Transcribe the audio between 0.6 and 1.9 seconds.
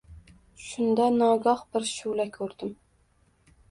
Shunda nogoh bir